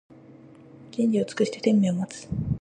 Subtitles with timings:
[0.89, 2.27] じんじをつくしててんめいをまつ